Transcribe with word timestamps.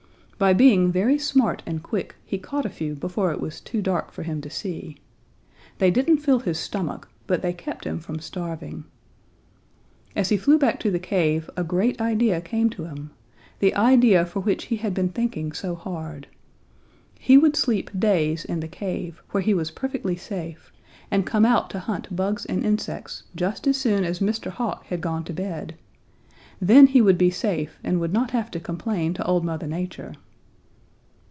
By 0.43 0.53
being 0.53 0.91
very 0.91 1.19
smart 1.19 1.61
and 1.67 1.83
quick 1.83 2.15
he 2.25 2.39
caught 2.39 2.65
a 2.65 2.69
few 2.71 2.95
before 2.95 3.31
it 3.31 3.39
was 3.39 3.61
too 3.61 3.79
dark 3.79 4.11
for 4.11 4.23
him 4.23 4.41
to 4.41 4.49
see. 4.49 4.97
They 5.77 5.91
didn't 5.91 6.17
fill 6.17 6.39
his 6.39 6.57
stomach, 6.57 7.07
but 7.27 7.43
they 7.43 7.53
kept 7.53 7.85
him 7.85 7.99
from 7.99 8.17
starving. 8.17 8.85
As 10.15 10.29
he 10.29 10.37
flew 10.37 10.57
back 10.57 10.79
to 10.79 10.89
the 10.89 10.97
cave, 10.97 11.47
a 11.55 11.63
great 11.63 12.01
idea 12.01 12.41
came 12.41 12.71
to 12.71 12.85
him, 12.85 13.11
the 13.59 13.75
idea 13.75 14.25
for 14.25 14.39
which 14.39 14.63
he 14.65 14.77
had 14.77 14.95
been 14.95 15.09
thinking 15.09 15.51
so 15.51 15.75
hard. 15.75 16.25
He 17.19 17.37
would 17.37 17.55
sleep 17.55 17.91
days 17.99 18.43
in 18.43 18.61
the 18.61 18.67
cave, 18.67 19.21
where 19.29 19.43
he 19.43 19.53
was 19.53 19.69
perfectly 19.69 20.15
safe, 20.15 20.73
and 21.11 21.23
come 21.23 21.45
out 21.45 21.69
to 21.69 21.77
hunt 21.77 22.15
bugs 22.15 22.45
and 22.47 22.65
insects 22.65 23.21
just 23.35 23.67
as 23.67 23.77
soon 23.77 24.03
as 24.03 24.17
Mr. 24.19 24.49
Hawk 24.49 24.85
had 24.87 25.01
gone 25.01 25.23
to 25.25 25.33
bed! 25.33 25.75
Then 26.59 26.87
he 26.87 26.99
would 26.99 27.19
be 27.19 27.29
safe 27.29 27.77
and 27.83 27.99
would 27.99 28.11
not 28.11 28.31
have 28.31 28.49
to 28.49 28.59
complain 28.59 29.13
to 29.13 29.25
Old 29.25 29.45
Mother 29.45 29.67
Nature. 29.67 30.15